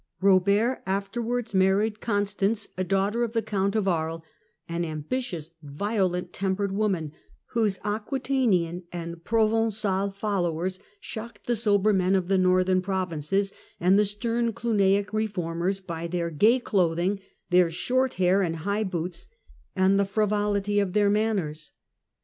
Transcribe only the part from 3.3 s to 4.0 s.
the Count of